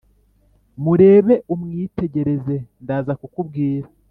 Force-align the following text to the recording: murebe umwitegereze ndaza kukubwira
murebe 0.83 1.35
umwitegereze 1.53 2.55
ndaza 2.83 3.13
kukubwira 3.19 3.87